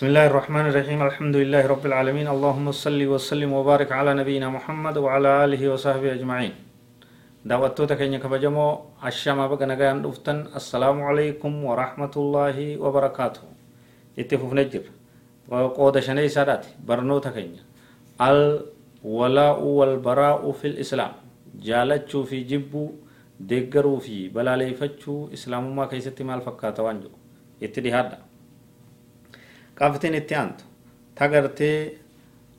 بسم 0.00 0.08
الله 0.16 0.26
الرحمن 0.32 0.66
الرحيم 0.72 1.00
الحمد 1.02 1.36
لله 1.36 1.62
رب 1.72 1.84
العالمين 1.90 2.28
اللهم 2.34 2.72
صل 2.72 3.00
وسلم 3.12 3.52
وبارك 3.52 3.92
على 3.92 4.16
نبينا 4.20 4.48
محمد 4.48 4.96
وعلى 4.96 5.28
آله 5.44 5.62
وصحبه 5.72 6.16
أجمعين 6.16 6.52
keenya 8.00 8.16
kabajamoo 8.16 8.96
ashamaa 9.04 9.48
baga 9.52 9.66
nagaan 9.68 10.00
dhuftan 10.00 10.48
assalaamu 10.56 11.04
calaykum 11.04 11.52
warahmatullaahi 11.68 12.80
wabarakaatu 12.80 13.44
itti 14.16 14.40
fufne 14.40 14.64
jirra 14.72 15.68
qooda 15.76 16.00
shanee 16.00 16.24
isaadhaati 16.32 16.80
barnoota 16.80 17.34
keenya 17.36 17.60
al 18.16 18.40
walaa'u 19.04 19.76
wal 19.80 19.96
baraa'u 20.08 20.56
fil 20.62 20.80
islaam 20.80 21.12
jaalachuu 21.68 22.24
fi 22.24 22.40
jibbuu 22.54 22.88
deeggaruu 23.52 24.00
fi 24.00 24.32
balaaleeffachuu 24.32 25.20
islaamummaa 25.36 25.90
keessatti 25.92 26.24
maal 26.24 26.40
fakkaata 26.48 26.88
waan 26.88 27.04
jedhu 27.04 28.29
itti 29.80 30.34
aantu 30.34 30.64
tagartee 31.14 31.98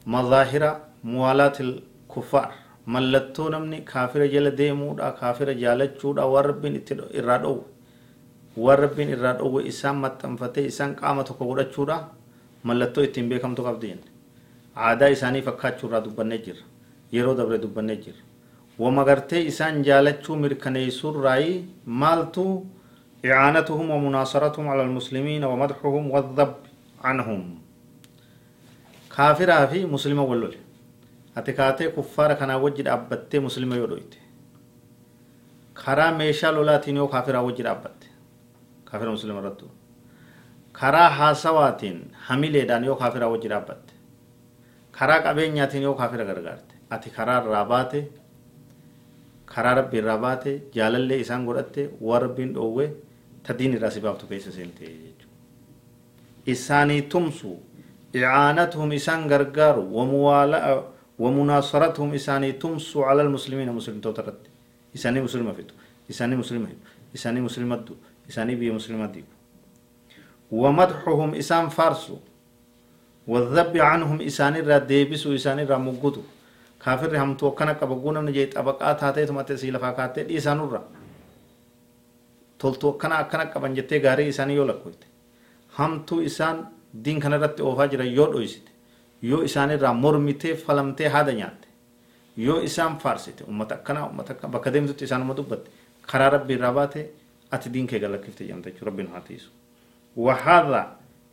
mazaahira 0.06 0.70
muwaalaatil 1.04 1.82
kuffaar 2.08 2.52
mallattoo 2.86 3.50
namni 3.50 3.82
kaafira 3.82 4.28
jala 4.28 4.52
deemuudha 4.52 5.12
kaafira 5.20 5.54
jaalachuudha 5.54 6.26
waan 6.26 6.46
rabbiin 6.46 6.76
itti 6.76 6.94
irraa 7.20 7.38
dhoowwe 7.44 7.66
waan 8.58 8.80
rabbiin 8.80 9.10
irraa 9.10 9.34
dhoowwe 9.40 9.63
isaan 9.72 9.98
maxxanfatee 10.04 10.66
isaan 10.72 10.96
qaama 10.96 11.24
tokko 11.24 11.46
godhachuudha 11.46 11.98
mallattoo 12.63 13.04
ittiin 13.04 13.30
beekamtu 13.30 13.63
qabdi 13.68 13.88
jenne 13.91 14.10
aadaa 14.76 15.10
isaanii 15.16 15.41
fakkaachuurraa 15.48 16.04
dubbannee 16.06 16.41
jirra 16.46 16.66
yeroo 17.13 17.35
dabre 17.35 17.58
dubbannee 17.62 17.96
jirra 18.04 18.24
wama 18.80 19.04
gartee 19.10 19.41
isaan 19.52 19.84
jaalachuu 19.84 20.35
mirkaneessuurraayi 20.44 21.66
maaltu 21.85 22.66
إعانتهم 23.26 23.88
ومناصرتهم 23.96 24.66
على 24.68 24.84
المسلمين 24.88 25.44
ومدحهم 25.52 26.06
anhum 27.10 27.41
kaafiraa 29.16 29.68
fi 29.71 29.85
muslima 29.94 30.24
wal 30.30 30.40
lole 30.44 30.60
ati 31.35 31.54
kaatee 31.60 31.90
kuffaara 31.98 32.35
kanaa 32.41 32.57
wajji 32.63 32.84
dhaabbattee 32.88 33.40
muslima 33.48 33.76
yoo 33.82 33.88
dhoyte 33.91 34.18
karaa 35.84 36.12
meeshaa 36.22 36.52
lolaatiin 36.57 36.98
yoo 37.02 37.07
kaafiraa 37.13 37.41
wajji 37.48 37.63
dhaabbatte 37.68 38.07
kaafira 38.90 39.12
muslima 39.12 39.40
irrattu 39.44 39.70
karaa 40.79 41.10
haasawaatiin 41.20 41.99
hamileedhaan 42.27 42.84
yoo 42.90 42.96
kaafiraa 43.04 43.29
wajji 43.34 43.49
dhaabbatte 43.54 43.94
karaa 44.99 45.20
qabeenyaatiin 45.27 45.84
yoo 45.88 45.94
kaafira 46.02 46.26
gargaarte 46.32 46.76
ati 46.98 47.10
karaa 47.18 47.40
irraa 47.44 47.66
baate 47.74 47.99
karaa 49.54 49.74
rabbii 49.79 49.99
irraa 50.04 50.18
baate 50.26 50.52
jaalallee 50.76 51.20
isaan 51.26 51.46
godhatte 51.49 51.90
warra 52.10 52.27
rabbiin 52.27 52.54
dhoowwe 52.57 52.85
ta 53.48 53.54
diin 53.60 53.74
irraa 53.79 53.91
si 53.96 53.99
baaftu 54.05 54.27
keessa 54.32 54.52
seente 54.57 54.85
jechuudha. 54.85 55.30
Isaanii 56.46 57.02
tumsu 57.02 57.60
icaanatuhum 58.14 58.92
isaan 58.94 59.28
gargaaru 59.28 59.84
wamuwaalaa 59.98 60.84
ومناصرتهم 61.22 62.14
إساني 62.18 62.52
تمسو 62.52 63.04
على 63.04 63.22
المسلمين 63.22 63.70
مسلم 63.70 64.02
توترت. 64.02 64.42
إساني 64.96 65.22
مسلمة 65.22 65.53
فيتو 65.53 65.75
إساني 66.09 66.35
مسلمة 66.35 66.66
فيتو 66.66 66.81
إساني 67.16 67.41
مسلمة 67.41 67.75
دو 67.75 67.94
إساني 68.30 68.56
بي 68.56 68.72
مسلمة 68.72 69.06
ديو 69.06 69.24
ومدحهم 70.51 71.35
إسان 71.35 71.69
فارسو 71.69 72.18
والذب 73.28 73.78
عنهم 73.78 74.22
إساني 74.22 74.59
را 74.66 74.78
ديبسو 74.78 75.35
إساني 75.35 75.63
را 75.69 75.78
مقودو. 75.78 76.22
كافر 76.81 77.13
هم 77.18 77.38
توكنا 77.38 77.74
قبقونا 77.78 78.22
من 78.25 78.34
جيت 78.34 78.57
أبقات 78.57 79.03
هاتي 79.03 79.25
ثم 79.30 79.41
تسيل 79.41 79.80
فاكاتي 79.80 80.38
إسانو 80.38 80.66
را. 80.74 80.81
qaban 83.53 83.75
jettee 83.75 84.00
gaarii 84.00 84.28
isaanii 84.28 84.56
yoo 84.56 84.66
lakkoofte 84.66 85.06
hamtuu 85.77 86.19
isaan 86.29 86.67
diin 87.05 87.19
kanarratti 87.19 87.61
oofaa 87.69 87.87
jiran 87.87 88.13
yoo 88.17 88.27
dhoysite 88.33 88.71
yoo 89.21 89.41
isaanirraa 89.49 89.93
mormitee 89.93 90.55
falamtee 90.65 91.07
haada 91.15 91.33
nyaatte 91.39 91.67
yoo 92.37 92.59
isaan 92.69 92.97
faarsite 93.03 93.43
ummata 93.43 93.75
akkana 93.75 94.05
ummata 94.09 94.33
akkana 94.33 94.51
bakka 94.53 94.73
deemtutti 94.73 95.03
isaanuma 95.09 95.33
dubbatte 95.39 95.69
karaa 96.11 96.29
rabbii 96.35 96.55
irraa 96.59 96.73
baate 96.79 97.09
ati 97.51 97.69
diin 97.73 97.87
kee 97.87 97.99
galakkifte 97.99 98.43
jedhamta 98.45 98.69
jechuudha 98.69 98.89
rabbiin 98.91 99.11
haa 99.15 99.21
tiisu 99.31 99.49
وهذا 100.17 100.81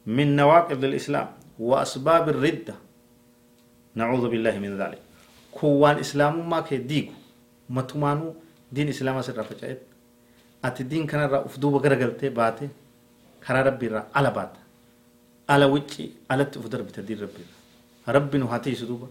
من 0.06 0.36
نواقض 0.36 0.84
الإسلام 0.84 1.28
وأسباب 1.58 2.24
الردة 2.28 2.74
نعوذ 3.98 4.24
بالله 4.30 4.54
من 4.58 4.72
ذلك 4.78 5.00
كوان 5.52 5.96
إسلام 5.98 6.34
ما 6.50 6.60
كديكو 6.68 7.12
متمانو 7.70 8.34
دين 8.72 8.88
إسلام 8.94 9.18
سر 9.26 9.42
فجأت 9.42 9.80
أتي 10.64 10.82
دين 10.90 11.06
كان 11.10 11.20
را 11.26 11.38
أفدو 11.50 11.66
بغرغلتي 11.74 12.28
باتي 12.38 12.68
كرا 13.44 13.62
ربي 13.62 13.86
را 13.88 14.00
على 14.16 14.30
بات 14.36 14.52
على 15.48 15.64
وجهي 15.64 16.08
على 16.30 16.44
تفدر 16.44 16.82
بتدير 16.82 17.22
ربي 17.22 17.44
ربنا 18.08 18.44
هاتي 18.54 18.74
سدوبا 18.74 19.08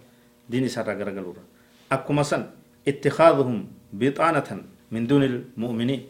دين 0.49 0.67
سارة 0.67 0.93
غرغلورا 0.99 1.43
أكما 1.91 2.23
سن 2.23 2.43
اتخاذهم 2.88 3.67
بطانة 3.93 4.49
من 4.91 5.07
دون 5.07 5.23
المؤمنين. 5.23 6.01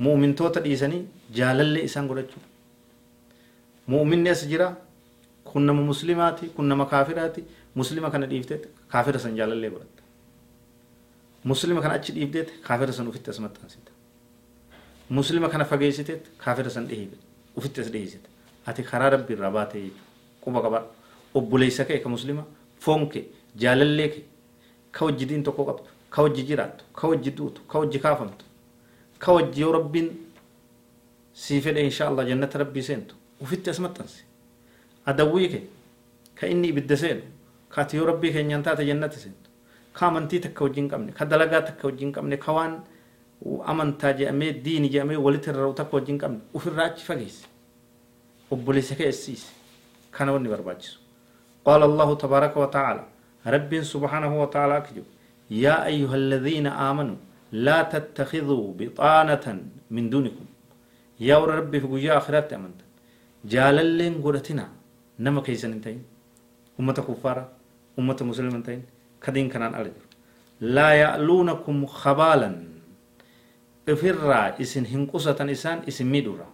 مؤمن 0.00 0.34
توتا 0.34 0.60
ديساني 0.60 1.06
جالل 1.36 1.78
إسان 1.78 2.08
قرأتشو. 2.08 2.40
مؤمن 3.88 4.22
ناس 4.22 4.44
جرا 4.44 4.76
كنا 5.44 5.72
مسلماتي 5.72 6.46
كنا 6.56 6.84
كافراتي. 6.84 7.42
مسلمة 7.76 8.08
كان 8.08 8.28
ديفتت 8.28 8.68
كافر 8.92 9.16
سن 9.16 9.36
جالل 9.36 9.64
قرأت. 9.74 9.96
مسلمة 11.44 11.80
كان 11.80 11.90
أتش 11.90 12.10
ديفتت 12.10 12.48
كافر 12.66 12.90
سن 12.90 13.06
وفت 13.06 13.28
اسمت 13.28 13.56
تنسيت 13.56 13.88
مسلمة 15.10 15.48
كان 15.48 15.62
فقيستت 15.62 16.22
كافر 16.44 16.68
سن 17.58 17.64
ديهبت 17.64 17.70
وفت 17.72 17.78
اسديهست 17.78 18.20
أتي 18.68 18.82
خرار 18.82 19.12
ربي 19.12 19.34
رباتي 19.34 19.90
قبا 20.46 20.60
قبا 20.60 20.86
obboleessa 21.34 21.84
kee 21.84 21.98
ka 22.02 22.08
muslima 22.08 22.44
foon 22.78 23.08
kee 23.08 23.24
jaalallee 23.56 24.08
kee 24.08 24.24
ka 24.92 25.04
wajji 25.06 25.26
diin 25.26 25.42
tokko 25.42 25.64
qabdu 25.64 25.88
ka 26.10 26.22
wajji 26.22 26.42
jiraattu 26.44 26.84
ka 26.94 27.08
wajji 27.08 27.30
duutu 27.30 27.62
ka 27.68 27.78
wajji 27.78 27.98
kaafamtu 27.98 28.44
ka 29.18 29.32
wajji 29.32 29.60
yoo 29.60 29.72
rabbiin 29.72 30.10
sii 31.34 31.60
fedhe 31.60 31.80
insha 31.84 32.08
allah 32.08 32.26
jannata 32.28 32.58
rabbii 32.58 32.82
seentu 32.82 33.14
ufitti 33.40 33.70
as 33.70 33.78
maxxansi 33.80 34.24
adawwii 35.06 35.48
kee 35.48 35.62
ka 36.34 36.46
inni 36.46 36.68
ibidda 36.68 36.96
seenu 36.96 37.22
ka 37.70 37.82
ati 37.82 37.96
yoo 37.96 38.06
rabbii 38.06 38.32
keenyaan 38.32 38.62
taate 38.62 38.84
jannata 38.86 39.16
seentu 39.16 39.48
ka 39.94 40.06
amantii 40.06 40.40
takka 40.40 40.64
wajjin 40.64 40.88
qabne 40.88 41.12
ka 41.12 41.24
dalagaa 41.24 41.62
takka 41.62 41.86
wajjin 41.88 42.12
qabne 42.12 42.36
ka 42.36 42.52
waan 42.52 42.80
amantaa 43.70 44.12
jedhamee 44.18 44.52
diini 44.64 44.88
jedhamee 44.94 45.16
walitti 45.26 45.52
rarra'u 45.52 45.74
takka 45.80 45.96
wajjin 45.96 46.18
qabne 46.22 46.40
ofirraa 46.54 46.86
achi 46.90 47.04
fageesse 47.08 47.44
obboleessa 48.50 48.94
kee 48.98 49.08
essiise 49.14 49.48
kana 50.10 50.32
wanni 50.32 50.48
barbaachisu 50.54 50.98
قال 51.68 51.82
الله 51.82 52.14
تبارك 52.24 52.56
وتعالى 52.56 53.02
رب 53.46 53.72
سبحانه 53.82 54.32
وتعالى 54.42 54.76
كجو 54.86 55.04
يا 55.50 55.86
أيها 55.86 56.16
الذين 56.22 56.66
آمنوا 56.66 57.16
لا 57.52 57.78
تتخذوا 57.82 58.74
بطانة 58.78 59.46
من 59.94 60.04
دونكم. 60.10 60.46
يا 61.20 61.38
ربي 61.38 61.80
في 61.80 61.86
قجاء 61.86 62.18
آخرات 62.18 62.52
أمنت 62.52 62.80
جاللين 63.44 64.14
قرتنا 64.24 64.66
نما 65.24 65.40
كيسن 65.46 65.72
انتين. 65.72 66.02
أمة 66.80 66.98
كفارة 67.08 67.44
أمة 67.98 68.18
مسلمة 68.30 68.56
انتين. 68.56 68.82
كدين 69.22 69.46
كنان 69.52 69.74
ألجر 69.74 70.04
لا 70.60 70.88
يألونكم 71.02 71.76
خبالا 73.88 73.92
افرا 73.92 74.60
اسن 74.62 74.84
هنقصة 74.86 75.38
إسان 75.52 75.78
اسن 75.88 76.06
ميدورا 76.06 76.48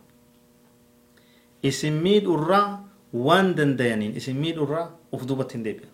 اسن 1.64 1.92
ميدورا 2.02 2.88
waan 3.14 3.56
dandayaniin 3.56 4.16
isin 4.20 4.36
miidhurraa 4.36 4.92
uf 5.12 5.22
duubatti 5.28 5.56
hin 5.56 5.64
deebi'an 5.64 5.92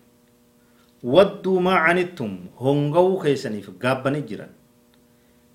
wadduu 1.15 1.59
maa 1.63 1.79
canittum 1.87 2.33
hongawuu 2.59 3.21
keessaniif 3.23 3.69
gaabbanii 3.79 4.21
jiran 4.31 4.51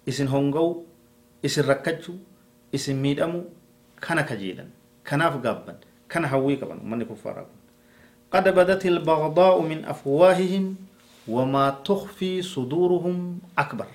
isin 0.06 0.28
hongawuu 0.32 0.86
isin 1.42 1.64
rakkachuu 1.68 2.16
isin 2.72 2.96
miidhamuu 2.96 3.44
kana 4.00 4.22
kajeelan 4.22 4.72
kanaaf 5.04 5.36
gaabban 5.44 5.76
kana 6.08 6.28
hawwii 6.32 6.56
qaban 6.56 6.80
ummanni 6.84 7.04
kuffaaraa 7.04 7.44
kun 7.44 7.58
قد 8.30 8.48
بدت 8.48 8.86
البغضاء 8.86 9.60
من 9.62 9.84
أفواههم 9.84 10.64
وما 11.28 11.82
تخفي 11.84 12.42
صدورهم 12.42 13.38
أكبر 13.58 13.86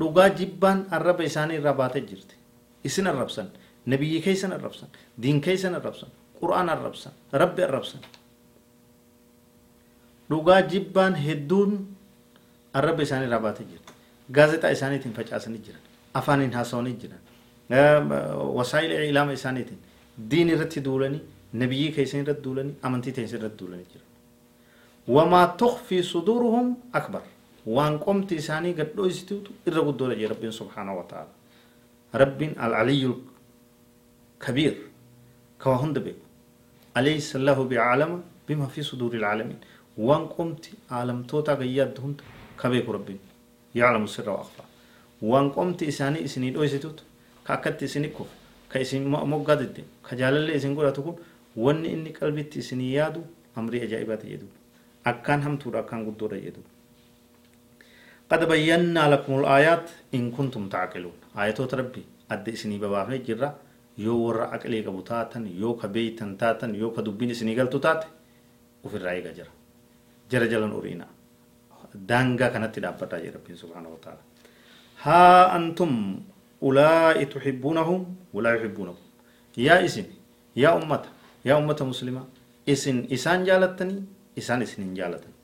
dhugaa 0.00 0.28
jibbaan 0.38 0.86
arraba 0.98 1.24
isaanii 1.30 1.56
irraa 1.60 1.74
baatee 1.80 2.02
jirti 2.10 2.34
isin 2.84 3.06
arrabsan 3.12 3.48
nabiyyi 3.92 4.20
keeysan 4.26 4.52
arrabsan 4.58 4.88
diin 5.22 5.40
keeysan 5.46 5.74
arrabsan 5.80 6.10
qur'aan 6.40 6.68
arrabsan 6.76 7.12
rabbi 7.42 7.62
arrabsan 7.68 8.00
dhugaa 10.30 10.60
jibbaan 10.72 11.14
hedduun 11.26 11.72
arraba 12.78 13.02
isaanii 13.06 13.28
irraa 13.30 13.40
baatee 13.46 13.66
jira 13.70 13.94
gaazexaa 14.38 14.70
isaaniitiin 14.76 15.14
facaasanii 15.18 15.62
jiran 15.66 15.82
afaaniin 16.20 16.52
haasawanii 16.58 16.96
jiran 17.02 17.22
wasaa'ila 18.58 18.94
ilaama 19.12 19.32
isaaniitiin 19.38 19.80
diin 20.30 20.48
irratti 20.56 20.80
duulanii 20.88 21.22
nabiyyii 21.62 21.92
keessan 21.98 22.20
irratti 22.24 22.44
duulanii 22.48 22.74
amantii 22.88 23.12
teessan 23.18 23.38
irratti 23.40 23.58
duulanii 23.64 23.86
jiran 23.92 24.08
wamaa 25.16 25.46
tukfii 25.62 26.02
suduuruhum 26.12 26.74
akbar 27.00 27.22
waan 27.66 27.98
qomti 27.98 28.34
isaanii 28.42 28.74
gad 28.74 28.94
dho'isiitutu 28.96 29.52
irra 29.66 29.82
guddoodha 29.82 30.14
jee 30.20 30.28
rabbiin 30.28 30.52
subhaana 30.52 30.92
wataala. 30.94 31.32
Rabbiin 32.14 32.54
al-aliyyul 32.58 33.16
kabiir 34.38 34.74
ka 35.58 35.70
waa 35.70 35.78
hunda 35.82 36.00
beeku. 36.00 36.24
Alaysa 36.94 37.38
lahu 37.38 37.64
bi'aalama 37.64 38.20
bima 38.48 38.68
fi 38.68 38.84
suduuril 38.84 39.20
caalamiin 39.20 39.58
waan 39.98 40.28
qomti 40.28 40.70
aalamtoota 40.90 41.56
gayyaaddu 41.56 42.02
hunda 42.02 42.24
ka 42.56 42.70
beeku 42.70 42.92
rabbiin 42.92 43.20
yaclamu 43.74 44.08
sirra 44.08 44.32
wa. 44.32 44.46
Waan 45.22 45.50
qomti 45.50 45.84
isaanii 45.92 46.22
isinii 46.28 46.50
dho'isiitutu 46.52 47.02
ka 47.44 47.54
akkatti 47.54 47.84
isinii 47.84 48.08
kufu 48.08 48.30
ka 48.68 48.80
isin 48.80 49.08
moggaa 49.08 49.56
didde 49.56 49.84
ka 50.02 50.16
jaalallee 50.16 50.56
isin 50.56 50.74
godhatu 50.74 51.02
kun 51.02 51.16
wanni 51.56 51.88
inni 51.92 52.12
qalbitti 52.12 52.58
isinii 52.58 52.94
yaadu 52.94 53.20
amrii 53.56 53.82
ajaa'ibaati 53.86 54.26
jedhu 54.32 54.46
akkaan 55.04 55.42
hamtuudha 55.42 55.78
akkaan 55.78 56.04
guddoodha 56.04 56.36
jedhu. 56.46 56.60
قد 58.30 58.42
بينا 58.48 59.02
لكم 59.12 59.32
الآيات 59.40 59.86
إن 60.14 60.30
كنتم 60.36 60.68
تعقلون. 60.68 61.16
آيات 61.38 61.74
ربي 61.74 62.04
أدي 62.30 62.56
سني 62.56 62.78
بابا 62.82 63.16
جرا 63.26 63.48
يو 63.98 64.14
ور 64.26 64.42
عقلي 64.52 64.82
كبوتاتن 64.82 65.46
يو 65.62 65.76
كبيتن 65.80 66.30
تاتن 66.40 66.74
يو 66.74 66.90
كدوبين 66.90 67.30
سني 67.38 67.52
قلت 67.58 67.76
تات 67.84 68.02
وفي 68.84 68.96
رأي 68.98 69.20
جرا 69.38 69.52
جرا 70.30 70.46
جلن 70.52 70.72
أورينا. 70.76 71.06
دانغا 71.94 72.48
كانت 72.48 72.74
دابتا 72.78 73.16
ربي 73.34 73.52
سبحانه 73.62 73.88
وتعالى. 73.94 74.22
ها 75.02 75.56
أنتم 75.56 75.92
ولا 76.66 77.24
تحبونهم 77.32 78.00
ولا 78.34 78.50
يحبونكم. 78.54 79.06
يا 79.56 79.84
إسن 79.84 80.06
يا 80.56 80.70
أمت 80.76 81.04
يا 81.48 81.54
أمت 81.58 81.80
مسلمة 81.82 82.22
إسن 82.68 82.96
إسان 83.12 83.44
جالتني 83.48 83.96
إسان 84.38 84.62
إسن 84.66 84.94
جالتني. 84.94 85.34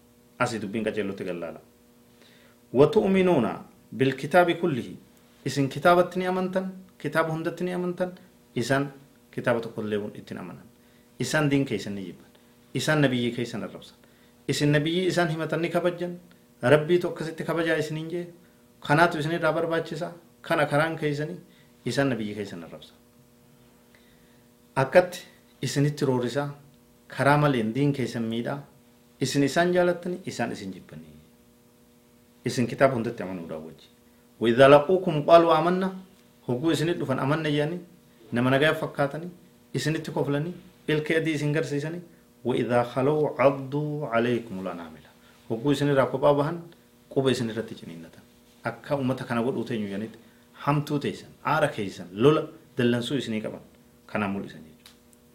أسي 0.40 0.58
دوبين 0.58 0.82
كجلو 0.84 1.12
تقلالا 1.14 1.60
وتؤمنون 2.79 3.45
بالكتاب 3.97 4.47
كله 4.61 4.87
اسم 5.47 5.65
كتابتني 5.73 6.23
أمنتن 6.31 6.65
كتاب 7.01 7.25
هندتني 7.35 7.71
أمنتن 7.75 8.11
isaan 8.61 8.89
kitaaba 9.31 9.59
tokkollee 9.61 9.99
ittiin 10.19 10.39
amanan 10.41 10.65
isaan 11.23 11.45
diin 11.51 11.65
keessan 11.69 11.93
ni 11.95 12.01
jibban 12.07 12.31
isaan 12.73 13.01
nabiyyii 13.05 13.31
keessan 13.37 13.63
arrabsan 13.67 13.97
isin 14.51 14.71
nabiyyii 14.75 15.07
isaan 15.11 15.29
himatan 15.29 15.61
ni 15.61 15.69
kabajjan 15.69 16.13
rabbiitu 16.73 17.07
akkasitti 17.11 17.43
kabajaa 17.49 17.77
isiniin 17.83 18.09
jee 18.13 18.25
kanaatu 18.87 19.19
isinirraa 19.21 19.53
barbaachisaa 19.57 20.11
kana 20.41 20.65
karaan 20.71 20.97
keessanii 21.01 21.37
isaan 21.85 22.09
nabiyyii 22.09 22.35
keessan 22.39 22.63
arrabsan 22.67 22.95
akkatti 24.83 25.19
isinitti 25.61 26.05
roorisaa 26.09 26.49
karaa 27.17 27.37
maleen 27.37 27.69
diin 27.75 27.93
keessan 27.93 28.23
miidhaa 28.31 28.59
isin 29.21 29.43
isaan 29.43 29.73
jaalattani 29.73 30.17
isaan 30.25 30.51
isin 32.44 32.66
kitaaba 32.66 32.94
hundatti 32.94 33.22
amanuudhaa 33.22 33.58
wajji 33.58 33.88
وإذا 34.42 34.68
لقوكم 34.68 35.22
قالوا 35.22 35.58
آمنا 35.58 35.88
هو 36.50 36.70
إسنيد 36.72 37.04
فان 37.04 37.18
أمنا 37.18 37.48
يعني 37.48 37.78
nama 38.32 38.50
nagaa 38.50 38.74
fakkaatanii 38.74 39.28
isinitti 39.74 40.10
koflanii 40.10 40.54
ilkee 40.88 41.16
adii 41.16 41.34
isin 41.38 41.52
garsiisanii 41.52 42.02
وإذا 42.44 42.82
خلوا 42.82 43.40
عضوا 43.42 44.06
عليكم 44.06 44.60
الأنامل 44.60 45.04
وقوا 45.50 45.72
إسن 45.72 45.94
را 45.94 46.04
كوبا 46.04 46.32
بهن 46.32 46.60
قوبا 47.10 47.30
إسن 47.30 47.50
رتي 47.50 47.74
جنينة 47.74 48.08
أكا 48.66 48.94
أمتا 48.94 49.24
كان 49.24 49.38
قد 49.38 49.54
أوتين 49.54 49.86
يانيت 49.86 50.10
حمتو 50.54 50.96
تيسن 50.96 51.26
عارا 51.44 51.66
كيسن 51.66 52.06
لولا 52.12 52.46
دلنسو 52.78 53.14
إسني 53.18 53.40
كمان 53.40 53.60
كان 54.10 54.30
مول 54.30 54.44
إسن 54.44 54.58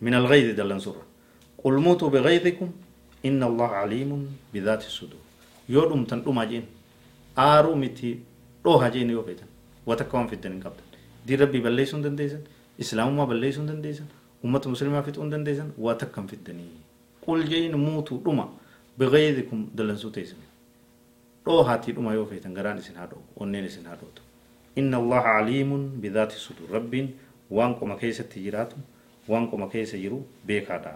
من 0.01 0.13
الغيظ 0.13 0.55
دلنسو 0.59 0.93
قل 1.63 1.73
موتوا 1.85 2.09
بغيظكم 2.09 2.69
إن 3.25 3.43
الله 3.43 3.67
عليم 3.81 4.11
بذات 4.53 4.83
الصدور 4.85 5.23
يوم 5.69 6.03
تن 6.05 6.19
دوما 7.37 7.45
جين 7.45 7.45
آرو 7.45 7.75
متي 7.75 8.19
روها 8.65 8.89
جين 8.89 9.09
يو 9.09 9.21
بيتن 9.21 9.45
وتكون 9.85 10.27
في 10.27 10.33
الدين 10.33 10.63
قبل 10.63 10.81
دي 11.27 11.35
ربي 11.35 11.59
بليسون 11.59 12.01
دنديسن 12.01 12.41
islaamummaa 12.79 13.25
balleessuu 13.25 13.61
hin 13.61 13.67
dandeessan 13.67 14.07
ummata 14.43 14.69
muslimaa 14.69 15.03
fixuu 15.03 15.23
hin 15.23 15.31
dandeessan 15.31 15.69
waa 15.85 15.95
takkan 16.01 16.27
fiddanii 16.27 16.71
qul 17.25 17.43
jein 17.51 17.77
muutuu 17.83 18.17
dhuma 18.25 18.45
biqeedikum 18.99 19.63
dalansuu 19.77 20.11
teessan 20.17 20.39
dhoo 21.45 21.63
haatii 21.63 21.93
dhuma 21.95 22.13
yoo 22.13 22.25
feetan 22.25 22.53
garaan 22.57 22.77
isin 22.83 22.95
haa 23.01 23.07
dhoo 23.13 23.21
onneen 23.45 23.65
isin 23.69 23.85
haa 23.89 23.95
dhootu 24.01 24.21
inna 24.81 24.97
allaha 24.97 25.37
aliimun 25.39 25.87
bidaati 26.03 26.35
sudur 26.43 26.69
rabbiin 26.77 27.07
waan 27.59 27.75
qoma 27.79 27.95
keessatti 28.03 28.43
jiraatu 28.45 28.75
waan 29.33 29.47
qoma 29.53 29.67
keessa 29.73 29.97
jiru 30.03 30.19
beekaadha 30.51 30.93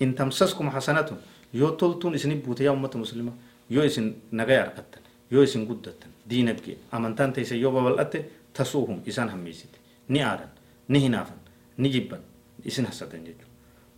in 0.00 0.14
tamsaskum 0.20 0.68
hasanatun 0.76 1.18
yoo 1.62 1.70
toltuun 1.70 2.14
isinii 2.20 2.40
buute 2.46 2.64
yaa 2.68 2.72
ummata 2.78 2.98
muslimaa 3.04 3.36
yoo 3.70 3.84
isin 3.92 4.14
nagaya 4.32 4.62
argattan 4.66 5.02
yoo 5.34 5.42
isin 5.48 5.64
guddattan 5.70 6.10
diinagdee 6.30 6.76
amantaan 6.96 7.32
teessa 7.34 7.56
yoo 7.64 7.72
babal'atte 7.76 8.18
tasuuhum 8.56 8.98
isaan 9.10 9.28
hammeessite 9.34 9.78
ni 10.12 10.18
aadan 10.30 10.50
ni 10.92 10.98
hinaafan 11.04 11.40
ni 11.82 11.88
jibban 11.94 12.22
isin 12.70 12.86
hassatan 12.90 13.24
jechuudha 13.28 13.52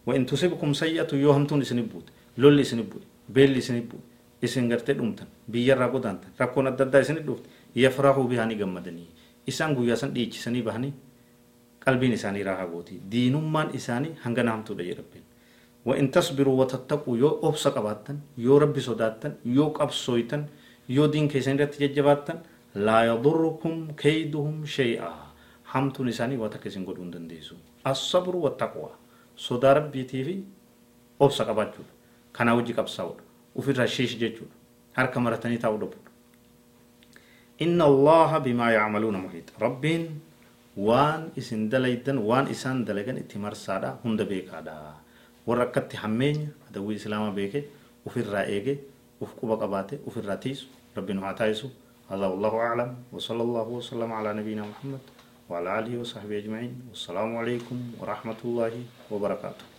وإن 0.07 0.23
تصبكم 0.31 0.71
سيئة 0.83 1.11
يوهم 1.25 1.45
تون 1.51 1.61
إسن 1.67 1.83
بود 1.91 2.07
لول 2.39 2.61
إسن 2.63 2.81
بود 2.87 3.03
بيل 3.35 3.59
إسن 3.59 3.91
بود 3.91 4.05
إسن 4.45 4.71
غرتي 4.71 4.93
دمتن 4.95 5.27
بيار 5.51 5.79
راكو 5.83 5.99
دانتن. 5.99 6.31
راكو 6.41 6.63
نددا 6.63 7.01
إسن 7.01 7.27
دوفت 7.27 7.43
يفرحوا 7.75 8.27
بهاني 8.31 8.55
غمدني. 8.55 9.07
إسان 9.51 9.75
غويا 9.75 9.99
سن 9.99 10.15
ديچ 10.15 10.39
سني 10.47 10.63
بهاني 10.63 10.93
قلبين 11.83 12.13
إساني 12.13 12.43
راها 12.47 12.65
غوتي. 12.71 13.03
دينمان 13.11 13.75
إساني 13.75 14.11
هنگا 14.23 14.43
نام 14.47 14.63
تو 14.63 14.79
دي 14.79 14.95
ربين 14.95 15.25
وإن 15.83 16.11
تصبروا 16.15 16.55
وتتقوا 16.61 17.19
يو 17.19 17.31
أبسا 17.43 17.71
قباتن 17.75 18.17
يو 18.39 18.59
ربي 18.63 18.81
صداتن. 18.81 19.33
يو 19.43 19.75
قبسويتن 19.75 20.43
يو 20.89 21.07
دين 21.07 21.29
كيسن 21.29 21.57
رت 21.61 21.75
ججباتن 21.83 22.39
لا 22.75 22.99
يضركم 23.11 23.75
كيدهم 23.97 24.67
شيئا 24.67 25.27
hamtuun 25.67 26.09
isaanii 26.09 26.39
waa 26.43 26.49
takka 26.49 26.69
isin 26.71 26.85
godhuu 26.89 27.03
hin 27.05 27.13
dandeessu 27.15 27.57
as-sabru 27.91 28.43
wattaqwa 28.47 28.91
sodaa 29.47 29.73
rabbiitii 29.79 30.23
fi 30.29 30.35
obsa 31.27 31.45
qabaachuudha 31.49 31.93
kanaa 32.39 32.55
hojii 32.59 32.77
qabsaa'uudha 32.79 33.23
ofirraa 33.63 33.87
shiish 33.95 34.15
jechuudha 34.21 34.55
harka 34.99 35.21
maratanii 35.27 35.59
taa'uu 35.65 35.81
dhabuudha 35.83 36.11
inna 37.67 37.85
allaha 37.93 38.41
bimaa 38.47 38.71
yacmaluuna 38.77 39.19
muhiit 39.25 39.53
rabbiin 39.65 40.07
waan 40.89 41.23
isin 41.43 41.69
dalaydan 41.75 42.19
waan 42.31 42.51
isaan 42.55 42.85
dalagan 42.91 43.19
itti 43.23 43.39
marsaadha 43.47 43.91
hunda 44.05 44.25
beekaadha 44.33 44.77
warra 45.49 45.65
akkatti 45.69 45.97
hammeenya 46.05 46.49
adawwii 46.71 46.97
islaamaa 47.01 47.35
beeke 47.41 47.65
ofirraa 48.07 48.45
eege 48.57 48.75
uf 48.79 48.96
ofirraa 49.21 50.37
tiisu 50.37 50.67
rabbiin 50.97 51.21
haa 51.27 51.35
taayisu 51.35 51.69
هذا 52.11 52.27
والله 52.27 52.55
أعلم 52.67 52.91
وصلى 53.13 53.43
الله 53.43 53.69
وسلم 53.79 54.11
على 54.13 54.31
نبينا 54.39 54.63
محمد 54.63 55.03
وعلى 55.51 55.69
آله 55.79 55.93
وصحبه 56.01 56.39
أجمعين 56.39 56.73
والسلام 56.95 57.31
عليكم 57.37 57.77
ورحمة 58.01 58.41
الله 58.45 58.73
وبركاته 59.11 59.76